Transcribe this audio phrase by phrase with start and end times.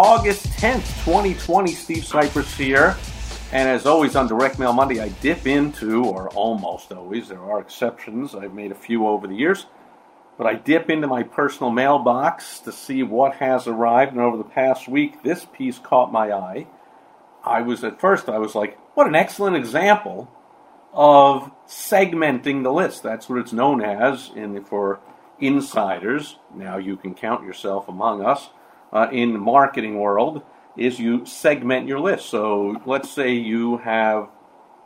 [0.00, 1.72] August 10th, 2020.
[1.72, 2.96] Steve Sipress here.
[3.50, 7.58] And as always on Direct Mail Monday, I dip into, or almost always, there are
[7.58, 9.66] exceptions, I've made a few over the years,
[10.36, 14.12] but I dip into my personal mailbox to see what has arrived.
[14.12, 16.68] And over the past week, this piece caught my eye.
[17.42, 20.30] I was, at first, I was like, what an excellent example
[20.92, 23.02] of segmenting the list.
[23.02, 25.00] That's what it's known as in, for
[25.40, 26.36] insiders.
[26.54, 28.50] Now you can count yourself among us
[28.92, 30.42] uh, in the marketing world
[30.76, 32.26] is you segment your list.
[32.28, 34.28] So let's say you have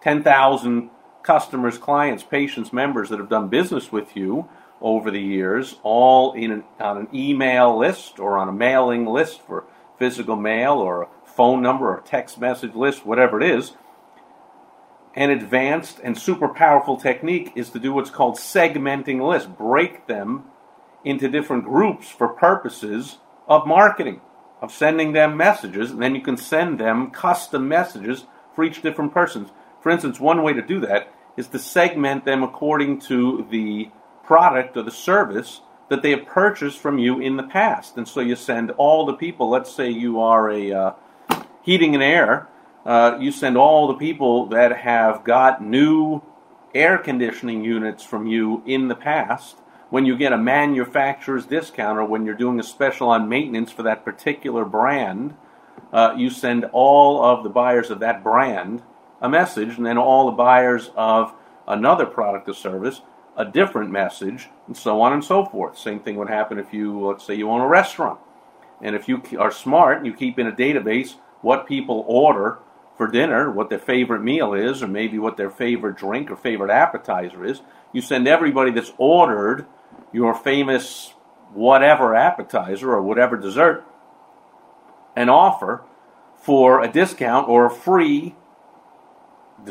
[0.03, 0.91] 10,000
[1.23, 4.49] customers, clients, patients, members that have done business with you
[4.81, 9.41] over the years, all in an, on an email list or on a mailing list
[9.43, 9.65] for
[9.99, 13.73] physical mail or a phone number or text message list, whatever it is.
[15.15, 20.45] An advanced and super powerful technique is to do what's called segmenting lists, break them
[21.05, 23.19] into different groups for purposes
[23.53, 24.21] of marketing,
[24.63, 29.13] of sending them messages, and then you can send them custom messages for each different
[29.13, 29.51] person.
[29.83, 33.91] For instance, one way to do that is to segment them according to the
[34.25, 37.97] product or the service that they have purchased from you in the past.
[37.97, 40.93] And so you send all the people, let's say you are a uh,
[41.63, 42.49] heating and air,
[42.87, 46.23] uh, you send all the people that have got new
[46.75, 49.57] air conditioning units from you in the past
[49.93, 53.83] when you get a manufacturer's discount or when you're doing a special on maintenance for
[53.83, 55.35] that particular brand,
[55.93, 58.83] uh, you send all of the buyers of that brand
[59.21, 61.35] a message, and then all the buyers of
[61.69, 63.03] another product or service
[63.37, 65.77] a different message, and so on and so forth.
[65.77, 68.19] Same thing would happen if you, let's say, you own a restaurant.
[68.81, 72.61] And if you are smart, you keep in a database what people order
[72.97, 76.71] for dinner, what their favorite meal is, or maybe what their favorite drink or favorite
[76.71, 77.61] appetizer is.
[77.93, 79.67] You send everybody that's ordered
[80.13, 81.15] your famous
[81.53, 83.85] whatever appetizer or whatever dessert
[85.15, 85.83] an offer
[86.35, 88.35] for a discount or a free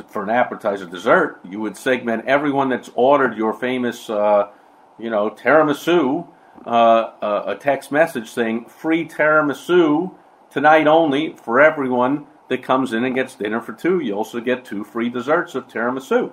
[0.07, 4.49] for an appetizer dessert, you would segment everyone that's ordered your famous, uh,
[4.97, 6.25] you know, tiramisu,
[6.65, 10.13] uh, uh, a text message saying free tiramisu
[10.49, 13.99] tonight only for everyone that comes in and gets dinner for two.
[13.99, 16.31] You also get two free desserts of tiramisu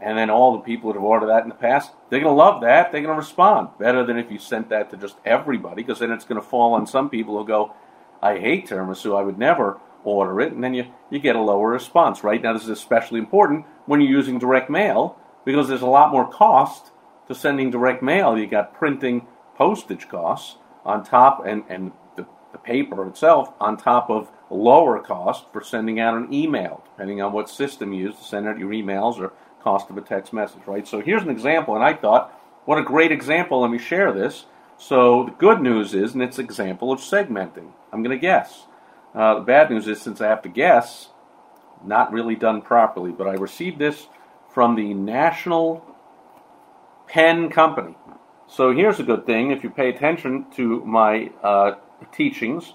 [0.00, 2.36] and then all the people that have ordered that in the past, they're going to
[2.36, 2.92] love that.
[2.92, 6.12] They're going to respond better than if you sent that to just everybody, because then
[6.12, 7.74] it's going to fall on some people who go,
[8.22, 11.68] I hate tiramisu, I would never order it, and then you, you get a lower
[11.68, 12.22] response.
[12.22, 16.12] Right now, this is especially important when you're using direct mail, because there's a lot
[16.12, 16.90] more cost
[17.26, 18.38] to sending direct mail.
[18.38, 19.26] You got printing
[19.56, 25.46] postage costs on top, and, and the, the paper itself on top of lower cost
[25.52, 28.70] for sending out an email, depending on what system you use to send out your
[28.70, 29.32] emails or
[29.66, 30.86] cost of a text message, right?
[30.86, 32.32] So here's an example, and I thought,
[32.66, 33.62] what a great example.
[33.62, 34.44] Let me share this.
[34.78, 37.72] So the good news is, and it's an example of segmenting.
[37.92, 38.66] I'm going to guess.
[39.12, 41.08] Uh, the bad news is, since I have to guess,
[41.84, 43.10] not really done properly.
[43.10, 44.06] But I received this
[44.54, 45.84] from the National
[47.08, 47.96] Pen Company.
[48.46, 49.50] So here's a good thing.
[49.50, 51.72] If you pay attention to my uh,
[52.12, 52.74] teachings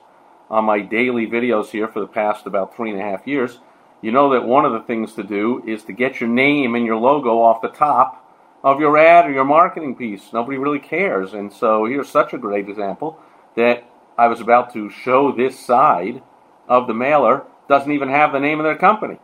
[0.49, 3.59] on my daily videos here for the past about three and a half years,
[4.01, 6.85] you know that one of the things to do is to get your name and
[6.85, 8.17] your logo off the top
[8.63, 10.33] of your ad or your marketing piece.
[10.33, 11.33] Nobody really cares.
[11.33, 13.19] And so here's such a great example
[13.55, 13.83] that
[14.17, 16.21] I was about to show this side
[16.67, 19.19] of the mailer doesn't even have the name of their company.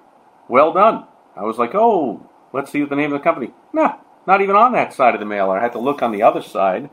[0.48, 1.06] Well done.
[1.36, 3.54] I was like, oh, let's see the name of the company.
[3.74, 5.58] Nah, not even on that side of the mailer.
[5.58, 6.90] I had to look on the other side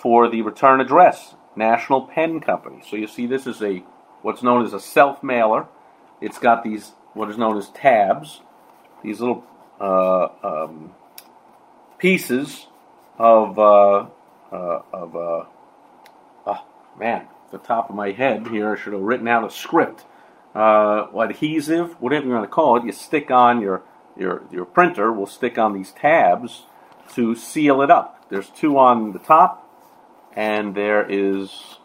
[0.00, 2.82] for the return address, National Pen Company.
[2.88, 3.82] So you see, this is a
[4.22, 5.66] what's known as a self mailer.
[6.20, 8.40] It's got these what is known as tabs,
[9.02, 9.44] these little
[9.80, 10.92] uh, um,
[11.98, 12.66] pieces
[13.18, 14.06] of uh,
[14.52, 15.16] uh, of
[16.46, 16.64] oh,
[16.98, 18.72] man, the top of my head here.
[18.72, 20.04] I should have written out a script.
[20.54, 23.82] Uh, adhesive, whatever you want to call it, you stick on your
[24.16, 25.12] your your printer.
[25.12, 26.62] Will stick on these tabs
[27.14, 28.26] to seal it up.
[28.28, 29.68] There's two on the top,
[30.34, 31.78] and there is.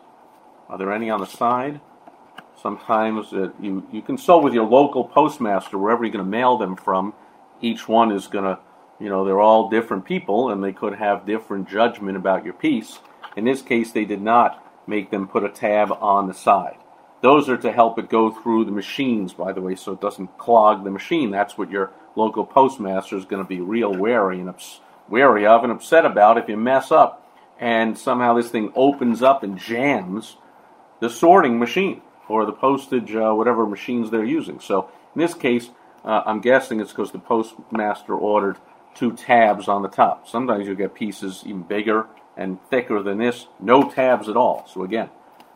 [0.69, 1.81] Are there any on the side?
[2.63, 6.77] Sometimes uh, you, you consult with your local postmaster, wherever you're going to mail them
[6.77, 7.13] from.
[7.61, 8.57] Each one is going to,
[9.01, 12.99] you know, they're all different people and they could have different judgment about your piece.
[13.35, 16.77] In this case, they did not make them put a tab on the side.
[17.21, 20.37] Those are to help it go through the machines, by the way, so it doesn't
[20.37, 21.31] clog the machine.
[21.31, 25.63] That's what your local postmaster is going to be real wary and ups- wary of
[25.63, 27.19] and upset about if you mess up
[27.59, 30.37] and somehow this thing opens up and jams
[31.01, 34.59] the sorting machine or the postage, uh, whatever machines they're using.
[34.59, 35.69] So in this case,
[36.03, 38.57] uh, I'm guessing it's because the postmaster ordered
[38.95, 40.27] two tabs on the top.
[40.27, 44.67] Sometimes you get pieces even bigger and thicker than this, no tabs at all.
[44.71, 45.09] So again,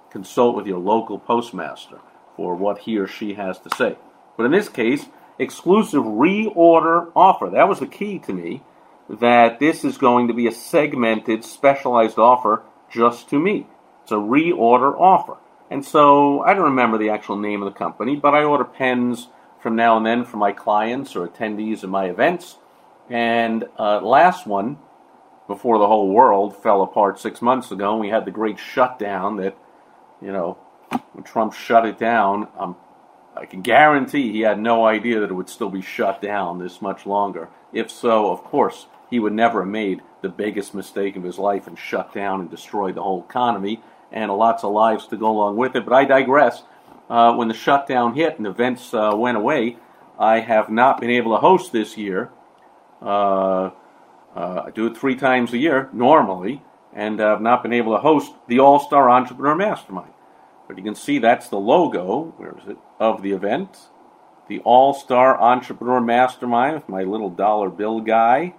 [0.10, 2.00] consult with your local postmaster
[2.36, 3.98] for what he or she has to say.
[4.36, 5.06] But in this case,
[5.40, 7.50] exclusive reorder offer.
[7.50, 8.62] That was the key to me
[9.10, 12.62] that this is going to be a segmented, specialized offer
[12.92, 13.68] just to me.
[14.04, 15.38] It's a reorder offer.
[15.70, 19.28] And so I don't remember the actual name of the company, but I order pens
[19.60, 22.58] from now and then for my clients or attendees of my events.
[23.10, 24.78] And uh, last one,
[25.48, 29.38] before the whole world fell apart six months ago, and we had the great shutdown
[29.38, 29.58] that,
[30.22, 30.58] you know,
[31.14, 32.76] when Trump shut it down, um,
[33.36, 36.82] I can guarantee he had no idea that it would still be shut down this
[36.82, 37.50] much longer.
[37.72, 41.68] If so, of course, he would never have made the biggest mistake of his life
[41.68, 43.82] and shut down and destroyed the whole economy
[44.12, 45.86] and lots of lives to go along with it.
[45.86, 46.64] But I digress.
[47.10, 49.78] Uh, when the shutdown hit and events uh, went away,
[50.20, 52.32] I have not been able to host this year.
[53.02, 53.72] Uh,
[54.36, 56.62] uh I do it three times a year normally,
[56.94, 60.14] and I've not been able to host the All Star Entrepreneur Mastermind.
[60.68, 62.34] But you can see that's the logo.
[62.38, 62.78] Where is it?
[63.00, 63.78] Of the event,
[64.50, 68.54] the All Star Entrepreneur Mastermind with my little dollar bill guy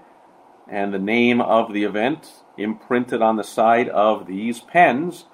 [0.69, 5.25] and the name of the event imprinted on the side of these pens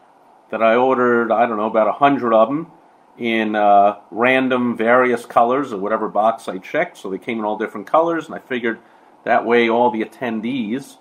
[0.55, 2.71] that I ordered, I don't know, about a hundred of them
[3.19, 6.97] in uh, random various colors or whatever box I checked.
[6.97, 8.79] So they came in all different colors, and I figured
[9.25, 10.99] that way all the attendees,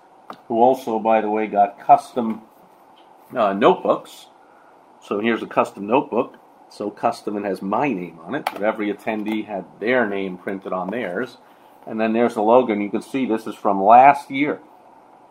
[0.48, 2.42] who also, by the way, got custom
[3.32, 4.26] uh, notebooks.
[5.00, 6.36] So here's a custom notebook.
[6.68, 10.72] So custom and has my name on it, but every attendee had their name printed
[10.72, 11.36] on theirs.
[11.86, 14.58] And then there's the logo, and you can see this is from last year.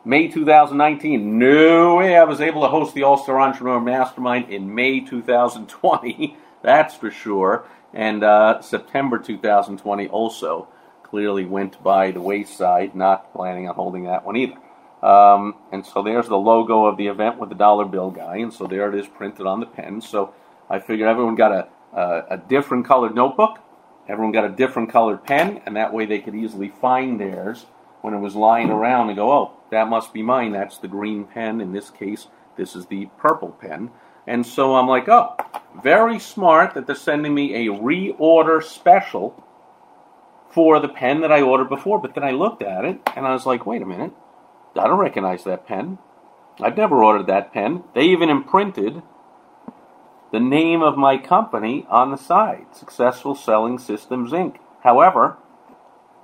[0.06, 1.40] May 2019.
[1.40, 6.38] No way I was able to host the All Star Entrepreneur Mastermind in May 2020.
[6.62, 7.66] That's for sure.
[7.94, 10.68] And uh, September 2020 also
[11.04, 12.96] clearly went by the wayside.
[12.96, 14.58] Not planning on holding that one either.
[15.02, 18.38] Um, and so there's the logo of the event with the dollar bill guy.
[18.38, 20.02] And so there it is printed on the pen.
[20.02, 20.34] So
[20.70, 21.68] I figured everyone got a,
[21.98, 23.60] a, a different colored notebook
[24.08, 27.66] Everyone got a different colored pen, and that way they could easily find theirs
[28.02, 30.54] when it was lying around and go, oh, that must be mine.
[30.54, 31.62] That's the green pen.
[31.62, 32.28] In this case,
[32.58, 33.92] this is the purple pen.
[34.26, 35.36] And so I'm like, oh,
[35.84, 39.44] very smart that they're sending me a reorder special
[40.52, 42.00] for the pen that I ordered before.
[42.00, 44.14] But then I looked at it and I was like, wait a minute,
[44.78, 45.98] I don't recognize that pen.
[46.62, 47.84] I've never ordered that pen.
[47.96, 49.02] They even imprinted
[50.32, 54.58] the name of my company on the side, Successful Selling Systems Inc.
[54.84, 55.38] However,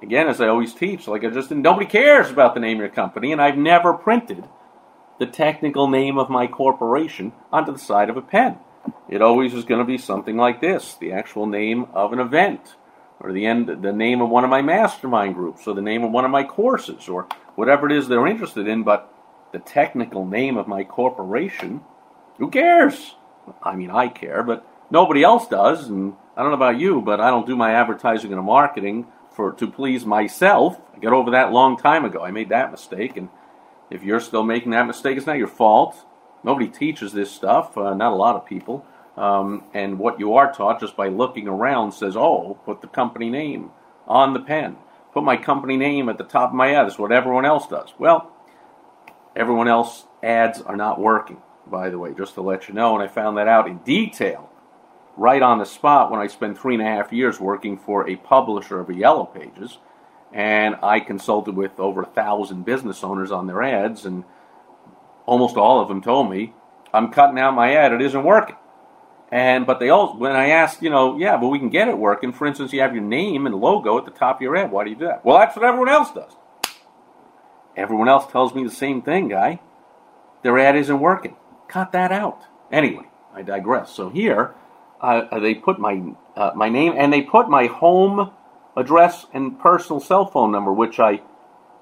[0.01, 2.89] again, as I always teach, like I just nobody cares about the name of your
[2.89, 4.45] company, and I've never printed
[5.19, 8.57] the technical name of my corporation onto the side of a pen.
[9.09, 12.75] It always is going to be something like this: the actual name of an event,
[13.19, 16.11] or the end, the name of one of my mastermind groups, or the name of
[16.11, 18.83] one of my courses, or whatever it is they're interested in.
[18.83, 19.13] But
[19.51, 21.81] the technical name of my corporation,
[22.37, 23.15] who cares?
[23.63, 25.89] I mean, I care, but nobody else does.
[25.89, 29.53] And I don't know about you, but I don't do my advertising and marketing for
[29.53, 30.79] to please myself.
[30.95, 32.23] I got over that long time ago.
[32.23, 33.29] I made that mistake, and
[33.89, 36.05] if you're still making that mistake, it's not your fault.
[36.43, 37.77] Nobody teaches this stuff.
[37.77, 38.85] Uh, not a lot of people.
[39.17, 43.29] Um, and what you are taught just by looking around says, "Oh, put the company
[43.29, 43.71] name
[44.07, 44.77] on the pen.
[45.13, 47.93] Put my company name at the top of my ad." That's what everyone else does.
[47.97, 48.31] Well,
[49.35, 52.95] everyone else ads are not working by the way, just to let you know.
[52.95, 54.48] And I found that out in detail
[55.19, 58.15] right on the spot when I spent three and a half years working for a
[58.15, 59.77] publisher of Yellow Pages.
[60.31, 64.23] And I consulted with over a thousand business owners on their ads, and
[65.25, 66.53] almost all of them told me,
[66.93, 68.55] I'm cutting out my ad, it isn't working.
[69.31, 71.97] And but they all when I asked, you know, yeah, but we can get it
[71.97, 72.31] working.
[72.31, 74.71] For instance, you have your name and logo at the top of your ad.
[74.71, 75.23] Why do you do that?
[75.23, 76.31] Well, that's what everyone else does.
[77.75, 79.59] Everyone else tells me the same thing, guy.
[80.41, 81.35] Their ad isn't working
[81.69, 82.41] cut that out.
[82.71, 83.91] Anyway, I digress.
[83.91, 84.53] So here,
[85.01, 86.01] uh, they put my
[86.35, 88.31] uh, my name and they put my home
[88.75, 91.21] address and personal cell phone number, which I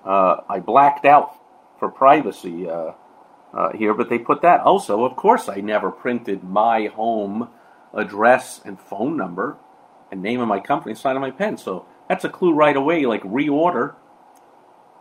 [0.05, 1.35] uh, I blacked out
[1.79, 2.93] for privacy uh,
[3.53, 3.93] uh, here.
[3.93, 5.03] But they put that also.
[5.03, 7.49] Of course, I never printed my home
[7.93, 9.57] address and phone number
[10.11, 11.57] and name of my company inside of my pen.
[11.57, 13.05] So that's a clue right away.
[13.05, 13.95] Like reorder,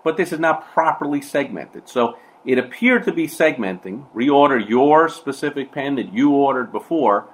[0.05, 1.89] but this is not properly segmented.
[1.89, 7.29] So it appeared to be segmenting, reorder your specific pen that you ordered before,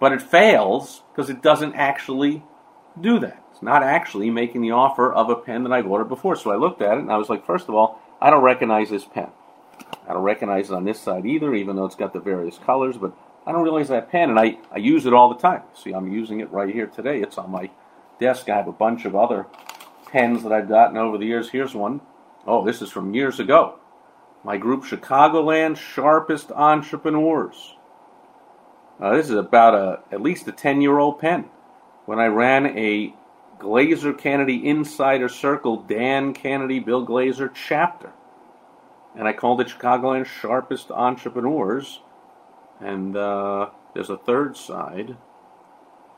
[0.00, 2.42] but it fails because it doesn't actually
[3.00, 3.42] do that.
[3.52, 6.36] It's not actually making the offer of a pen that I've ordered before.
[6.36, 8.90] So I looked at it and I was like, first of all, I don't recognize
[8.90, 9.28] this pen.
[10.08, 12.96] I don't recognize it on this side either, even though it's got the various colors,
[12.96, 15.62] but I don't realize that pen, and I, I use it all the time.
[15.74, 17.20] See, I'm using it right here today.
[17.20, 17.70] It's on my
[18.18, 18.48] desk.
[18.48, 19.46] I have a bunch of other
[20.10, 21.50] pens that I've gotten over the years.
[21.50, 22.00] Here's one.
[22.46, 23.78] Oh, this is from years ago.
[24.42, 27.73] My group, Chicagoland Sharpest Entrepreneurs.
[29.00, 31.46] Uh, this is about a at least a 10 year old pen.
[32.06, 33.14] When I ran a
[33.58, 38.12] Glazer Kennedy Insider Circle Dan Kennedy Bill Glazer chapter.
[39.16, 42.00] And I called it Chicagoland's Sharpest Entrepreneurs.
[42.80, 45.16] And uh, there's a third side.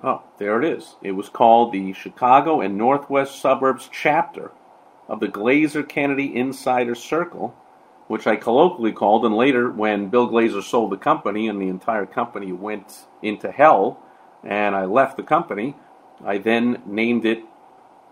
[0.02, 0.96] Oh, there it is.
[1.02, 4.50] It was called the Chicago and Northwest Suburbs chapter
[5.08, 7.54] of the Glazer Kennedy Insider Circle,
[8.08, 12.06] which I colloquially called, and later, when Bill Glazer sold the company and the entire
[12.06, 14.00] company went into hell,
[14.44, 15.74] and I left the company,
[16.24, 17.42] I then named it,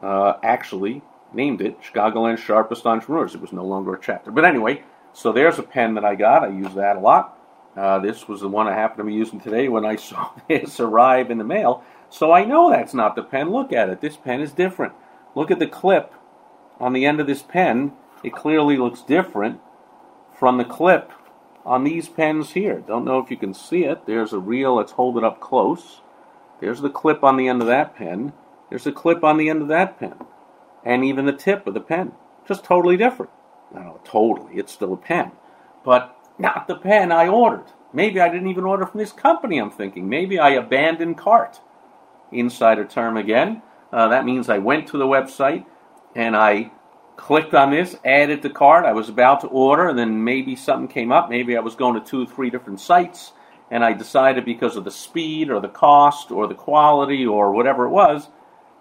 [0.03, 3.35] uh, actually named it Chicagoland Sharpest Entrepreneurs.
[3.35, 4.31] It was no longer a chapter.
[4.31, 4.83] But anyway,
[5.13, 6.45] so there's a pen that I got.
[6.45, 7.39] I use that a lot.
[7.77, 10.81] Uh, this was the one I happened to be using today when I saw this
[10.81, 11.83] arrive in the mail.
[12.11, 13.51] So I know that's not the pen.
[13.51, 14.01] Look at it.
[14.01, 14.93] This pen is different.
[15.35, 16.13] Look at the clip
[16.79, 17.93] on the end of this pen.
[18.23, 19.61] It clearly looks different
[20.39, 21.13] from the clip
[21.65, 22.81] on these pens here.
[22.81, 24.07] Don't know if you can see it.
[24.07, 24.77] There's a reel.
[24.77, 26.01] Let's hold it up close.
[26.61, 28.33] There's the clip on the end of that pen.
[28.69, 30.15] There's a clip on the end of that pen.
[30.85, 32.13] And even the tip of the pen.
[32.47, 33.33] Just totally different.
[33.75, 34.57] No, totally.
[34.57, 35.33] It's still a pen.
[35.85, 37.73] But not the pen I ordered.
[37.93, 40.09] Maybe I didn't even order from this company, I'm thinking.
[40.09, 41.61] Maybe I abandoned cart.
[42.33, 43.63] Insider term again.
[43.93, 45.65] Uh, that means I went to the website
[46.15, 46.73] and I
[47.17, 48.85] clicked on this, added to cart.
[48.85, 51.31] I was about to order, and then maybe something came up.
[51.31, 53.33] Maybe I was going to two or three different sites
[53.71, 57.87] and I decided because of the speed or the cost or the quality or whatever
[57.87, 58.29] it was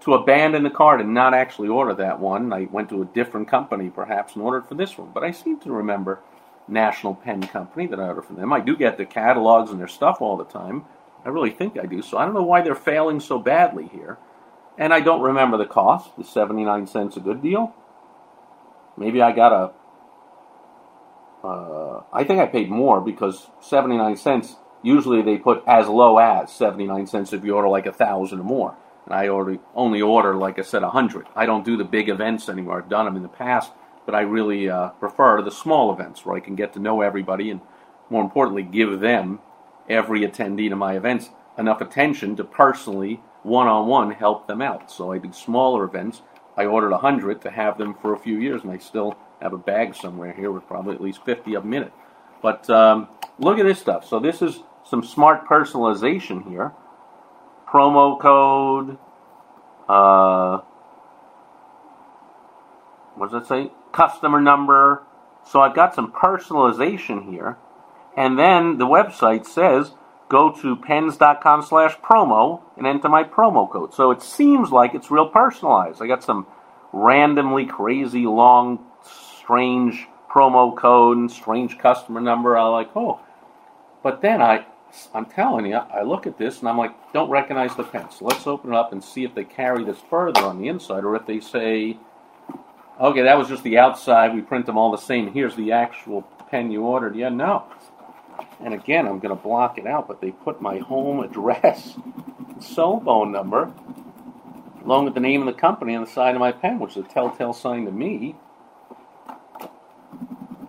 [0.01, 2.51] to abandon the cart and not actually order that one.
[2.51, 5.59] I went to a different company perhaps and ordered for this one, but I seem
[5.61, 6.19] to remember
[6.67, 8.53] National Pen Company that I ordered from them.
[8.53, 10.85] I do get the catalogs and their stuff all the time.
[11.25, 12.01] I really think I do.
[12.01, 14.17] So I don't know why they're failing so badly here.
[14.77, 16.15] And I don't remember the cost.
[16.17, 17.73] The 79 cents a good deal?
[18.97, 19.71] Maybe I got a
[21.45, 26.51] uh, I think I paid more because 79 cents Usually they put as low as
[26.51, 28.75] 79 cents if you order like a thousand or more.
[29.05, 31.25] And I order, only order, like I said, a hundred.
[31.35, 32.79] I don't do the big events anymore.
[32.79, 33.71] I've done them in the past,
[34.05, 37.49] but I really uh, prefer the small events where I can get to know everybody
[37.49, 37.61] and,
[38.09, 39.39] more importantly, give them,
[39.89, 44.91] every attendee to my events, enough attention to personally, one on one, help them out.
[44.91, 46.21] So I do smaller events.
[46.55, 49.53] I ordered a hundred to have them for a few years, and I still have
[49.53, 51.91] a bag somewhere here with probably at least 50 of it.
[52.41, 53.07] But um,
[53.39, 54.07] look at this stuff.
[54.07, 56.73] So this is some smart personalization here.
[57.67, 58.97] Promo code.
[59.89, 60.59] Uh,
[63.15, 63.71] what does it say?
[63.91, 65.03] Customer number.
[65.45, 67.57] So I've got some personalization here.
[68.15, 69.93] And then the website says
[70.29, 73.93] go to pens.com slash promo and enter my promo code.
[73.93, 76.01] So it seems like it's real personalized.
[76.01, 76.47] I got some
[76.91, 78.85] randomly crazy long,
[79.39, 82.57] strange promo code and strange customer number.
[82.57, 83.19] I like, oh.
[84.01, 84.65] But then I,
[85.13, 88.09] I'm telling you, I look at this and I'm like, don't recognize the pen.
[88.11, 91.03] So let's open it up and see if they carry this further on the inside,
[91.03, 91.97] or if they say,
[92.99, 94.33] okay, that was just the outside.
[94.33, 95.31] We print them all the same.
[95.31, 97.15] Here's the actual pen you ordered.
[97.15, 97.63] Yeah, no.
[98.63, 101.97] And again, I'm going to block it out, but they put my home address,
[102.59, 103.71] cell phone number,
[104.83, 107.05] along with the name of the company on the side of my pen, which is
[107.05, 108.35] a telltale sign to me.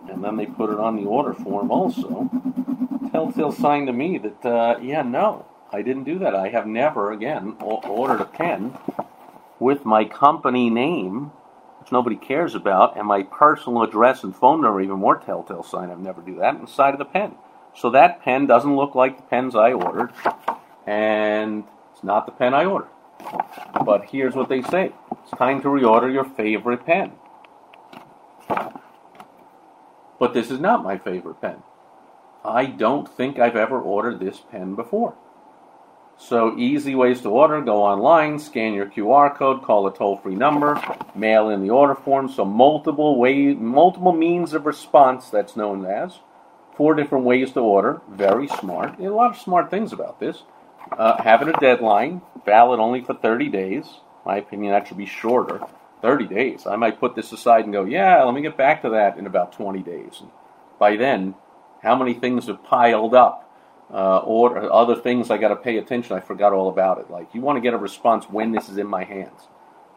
[0.09, 2.29] And then they put it on the order form also
[3.15, 6.35] telltale sign to me that, uh, yeah, no, I didn't do that.
[6.35, 8.77] I have never, again, ordered a pen
[9.57, 11.31] with my company name,
[11.79, 15.91] which nobody cares about, and my personal address and phone number, even more telltale sign.
[15.91, 17.35] I've never do that inside of the pen.
[17.75, 20.11] So that pen doesn't look like the pens I ordered,
[20.87, 21.63] and
[21.93, 22.89] it's not the pen I ordered.
[23.85, 27.13] But here's what they say it's time to reorder your favorite pen.
[30.19, 31.63] But this is not my favorite pen.
[32.43, 35.15] I don't think I've ever ordered this pen before.
[36.17, 40.81] So easy ways to order, go online, scan your QR code, call a toll-free number,
[41.13, 42.29] mail in the order form.
[42.29, 46.19] So multiple way, multiple means of response that's known as.
[46.75, 48.99] Four different ways to order, very smart.
[48.99, 50.43] a lot of smart things about this.
[50.91, 53.85] Uh, having a deadline, valid only for 30 days.
[54.25, 55.61] My opinion, that should be shorter.
[56.01, 56.67] 30 days.
[56.67, 59.25] I might put this aside and go, yeah, let me get back to that in
[59.25, 60.17] about 20 days.
[60.19, 60.29] And
[60.77, 61.35] by then,
[61.81, 63.45] how many things have piled up
[63.91, 66.15] uh, or other things I got to pay attention.
[66.15, 67.09] I forgot all about it.
[67.09, 69.47] Like you want to get a response when this is in my hands.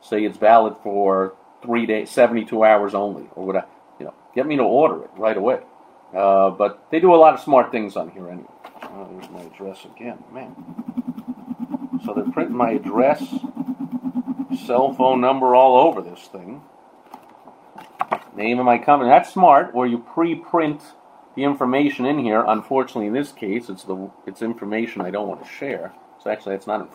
[0.00, 3.66] Say it's valid for three days, 72 hours only, or whatever.
[3.98, 5.60] You know, get me to order it right away.
[6.14, 8.48] Uh, but they do a lot of smart things on here anyway.
[8.82, 10.54] Oh, there's my address again, man.
[12.04, 13.22] So they're printing my address,
[14.66, 16.62] cell phone number all over this thing.
[18.34, 19.10] Name of my company.
[19.10, 19.74] That's smart.
[19.74, 20.82] Where you pre-print
[21.34, 22.44] the information in here.
[22.46, 25.92] Unfortunately, in this case, it's the it's information I don't want to share.
[26.22, 26.88] So actually, that's not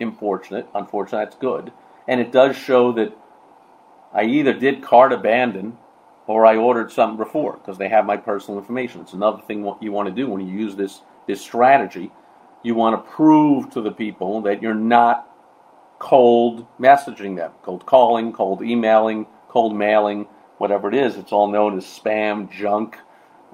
[0.00, 0.66] unfortunate.
[0.74, 1.72] Unfortunate, that's good.
[2.06, 3.16] And it does show that
[4.14, 5.78] I either did cart abandon
[6.26, 9.00] or I ordered something before because they have my personal information.
[9.00, 12.10] It's another thing what you want to do when you use this this strategy.
[12.62, 15.28] You want to prove to the people that you're not
[15.98, 20.26] cold messaging them, cold calling, cold emailing, cold mailing,
[20.58, 21.16] whatever it is.
[21.16, 22.96] It's all known as spam, junk,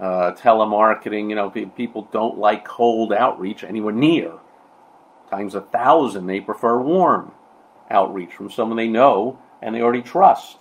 [0.01, 1.29] uh, telemarketing.
[1.29, 4.33] You know, people don't like cold outreach anywhere near.
[5.31, 7.33] Times a thousand, they prefer warm
[7.91, 10.59] outreach from someone they know and they already trust.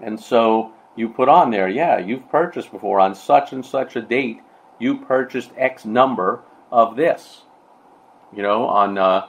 [0.00, 4.02] And so you put on there, yeah, you've purchased before on such and such a
[4.02, 4.40] date.
[4.78, 7.42] You purchased X number of this.
[8.34, 9.26] You know, on uh,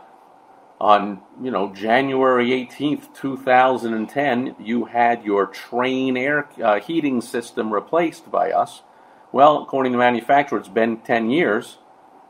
[0.79, 8.31] on you know January 18th, 2010, you had your Trane air uh, heating system replaced
[8.31, 8.83] by us
[9.31, 11.77] well, according to the manufacturer, it's been 10 years,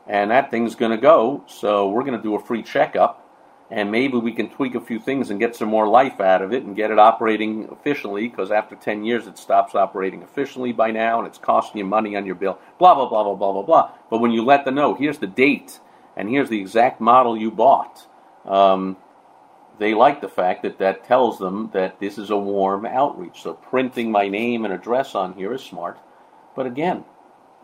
[0.06, 1.44] and that thing's going to go.
[1.48, 3.21] So we're going to do a free checkup,
[3.72, 6.52] and maybe we can tweak a few things and get some more life out of
[6.52, 8.28] it and get it operating efficiently.
[8.28, 12.14] Because after 10 years, it stops operating efficiently by now, and it's costing you money
[12.14, 12.58] on your bill.
[12.78, 13.90] Blah blah blah blah blah blah blah.
[14.10, 15.80] But when you let them know, here's the date,
[16.18, 18.06] and here's the exact model you bought.
[18.44, 18.98] Um,
[19.78, 23.40] they like the fact that that tells them that this is a warm outreach.
[23.40, 25.98] So printing my name and address on here is smart.
[26.54, 27.04] But again,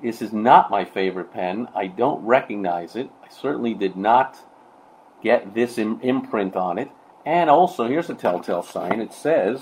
[0.03, 1.69] this is not my favorite pen.
[1.75, 3.11] I don't recognize it.
[3.23, 4.39] I certainly did not
[5.23, 6.91] get this Im- imprint on it.
[7.27, 9.01] And also, here's a telltale sign.
[9.01, 9.61] It says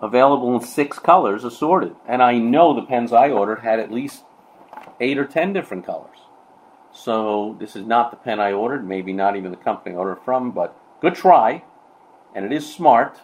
[0.00, 1.94] available in six colors assorted.
[2.06, 4.24] And I know the pens I ordered had at least
[5.00, 6.16] eight or ten different colors.
[6.92, 10.22] So this is not the pen I ordered, maybe not even the company I ordered
[10.24, 11.62] from, but good try.
[12.34, 13.20] And it is smart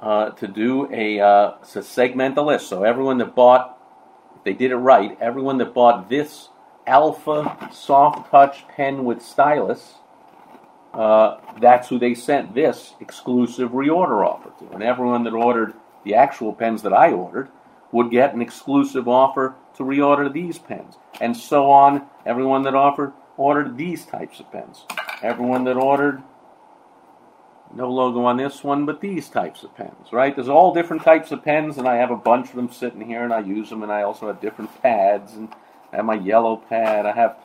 [0.00, 2.68] uh, to do a uh, to segment the list.
[2.68, 3.78] So everyone that bought,
[4.44, 6.48] they did it right, everyone that bought this
[6.86, 9.94] Alpha soft touch pen with stylus,
[10.92, 14.72] uh, that's who they sent this exclusive reorder offer to.
[14.72, 17.48] And everyone that ordered the actual pens that I ordered
[17.92, 20.96] would get an exclusive offer to reorder these pens.
[21.20, 24.84] And so on, everyone that offered ordered these types of pens.
[25.22, 26.22] Everyone that ordered
[27.72, 30.34] no logo on this one, but these types of pens, right?
[30.34, 33.22] There's all different types of pens, and I have a bunch of them sitting here,
[33.22, 35.48] and I use them, and I also have different pads, and
[35.92, 37.36] I have my yellow pad, I have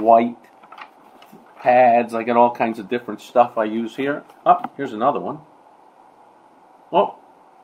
[0.00, 0.36] white
[1.60, 4.24] pads, I got all kinds of different stuff I use here.
[4.44, 5.40] Oh, here's another one.
[6.92, 7.16] Oh,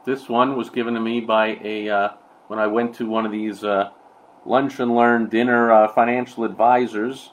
[0.06, 2.08] this one was given to me by a, uh,
[2.46, 3.90] when I went to one of these uh,
[4.46, 7.30] lunch and learn dinner uh, financial advisors.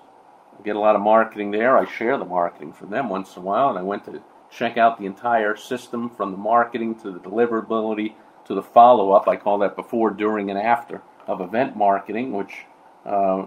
[0.59, 1.77] I get a lot of marketing there.
[1.77, 4.77] I share the marketing for them once in a while, and I went to check
[4.77, 9.27] out the entire system from the marketing to the deliverability to the follow up.
[9.27, 12.65] I call that before, during, and after of event marketing, which
[13.05, 13.45] uh,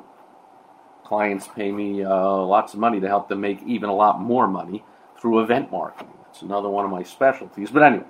[1.05, 4.47] clients pay me uh, lots of money to help them make even a lot more
[4.47, 4.85] money
[5.21, 6.13] through event marketing.
[6.25, 7.71] That's another one of my specialties.
[7.71, 8.07] But anyway,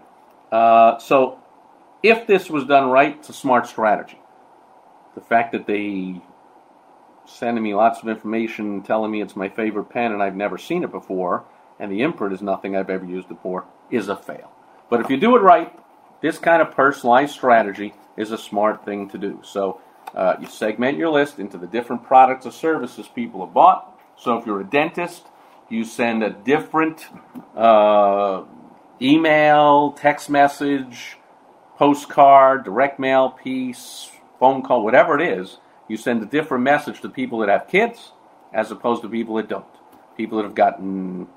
[0.51, 1.39] uh, so
[2.03, 4.21] if this was done right, it's a smart strategy.
[5.15, 6.21] The fact that they
[7.27, 10.83] sending me lots of information telling me it's my favorite pen and I've never seen
[10.83, 11.45] it before
[11.79, 14.51] and the imprint is nothing I've ever used before, is a fail.
[14.91, 15.73] But if you do it right,
[16.21, 19.41] this kind of personalized strategy is a smart thing to do.
[19.43, 19.81] So
[20.15, 23.99] uh, you segment your list into the different products or services people have bought.
[24.17, 25.27] So if you're a dentist,
[25.71, 27.07] you send a different
[27.57, 28.43] uh,
[29.01, 31.17] email, text message,
[31.77, 35.59] postcard, direct mail piece, phone call, whatever it is.
[35.89, 38.13] You send a different message to people that have kids
[38.53, 39.65] as opposed to people that don't.
[40.17, 41.29] People that have gotten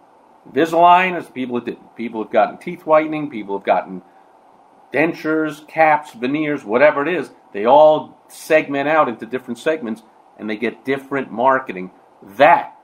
[0.50, 1.96] Invisalign is people that didn't.
[1.96, 4.02] People have gotten teeth whitening, people have gotten
[4.94, 7.32] dentures, caps, veneers, whatever it is.
[7.54, 10.04] They all segment out into different segments
[10.38, 11.92] and they get different marketing.
[12.38, 12.76] That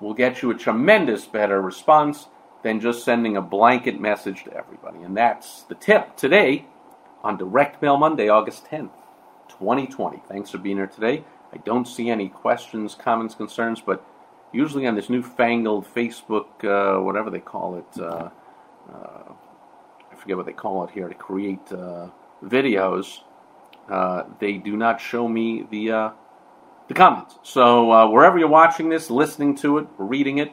[0.00, 2.26] will get you a tremendous better response
[2.62, 5.02] than just sending a blanket message to everybody.
[5.02, 6.66] And that's the tip today
[7.22, 8.90] on Direct Mail Monday, August 10th,
[9.48, 10.22] 2020.
[10.28, 11.24] Thanks for being here today.
[11.52, 14.04] I don't see any questions, comments, concerns, but
[14.52, 18.30] usually on this newfangled Facebook, uh, whatever they call it, uh,
[18.92, 19.32] uh,
[20.28, 22.08] forget what they call it here, to create uh,
[22.44, 23.20] videos,
[23.88, 26.10] uh, they do not show me the uh,
[26.88, 27.38] the comments.
[27.42, 30.52] So wherever you're watching this, listening to it, reading it,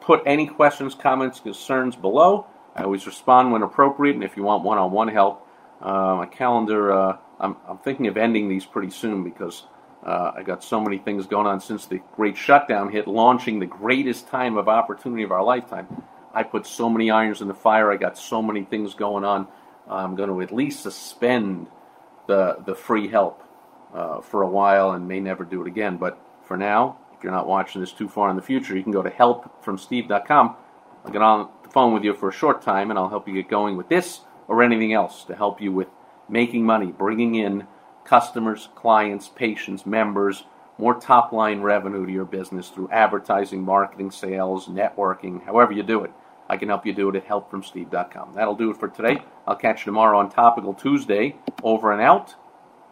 [0.00, 2.46] put any questions, comments, concerns below.
[2.74, 5.46] I always respond when appropriate, and if you want one-on-one help,
[5.80, 6.92] my calendar.
[7.40, 9.64] I'm, I'm, thinking of ending these pretty soon because
[10.04, 13.66] uh, I got so many things going on since the great shutdown hit, launching the
[13.66, 15.88] greatest time of opportunity of our lifetime.
[16.34, 17.90] I put so many irons in the fire.
[17.92, 19.48] I got so many things going on.
[19.88, 21.66] I'm going to at least suspend
[22.26, 23.42] the the free help
[23.92, 25.96] uh, for a while and may never do it again.
[25.96, 28.92] But for now, if you're not watching this too far in the future, you can
[28.92, 30.56] go to helpfromsteve.com.
[31.04, 33.34] I'll get on the phone with you for a short time and I'll help you
[33.34, 35.88] get going with this or anything else to help you with
[36.28, 37.66] making money, bringing in
[38.04, 40.44] customers, clients, patients, members,
[40.78, 46.02] more top line revenue to your business through advertising, marketing, sales, networking, however you do
[46.04, 46.10] it.
[46.52, 48.34] I can help you do it at helpfromsteve.com.
[48.34, 49.22] That'll do it for today.
[49.46, 51.34] I'll catch you tomorrow on Topical Tuesday.
[51.62, 52.34] Over and out.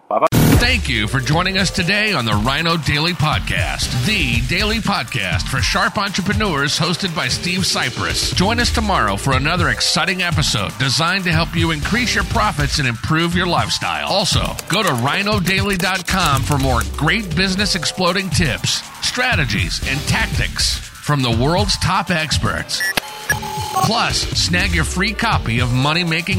[0.09, 0.27] Bye bye.
[0.33, 5.59] Thank you for joining us today on the Rhino Daily Podcast, the daily podcast for
[5.59, 8.35] sharp entrepreneurs hosted by Steve Sipress.
[8.35, 12.89] Join us tomorrow for another exciting episode designed to help you increase your profits and
[12.89, 14.09] improve your lifestyle.
[14.09, 21.31] Also, go to rhinodaily.com for more great business exploding tips, strategies, and tactics from the
[21.31, 22.81] world's top experts.
[23.73, 26.39] Plus, snag your free copy of Money Making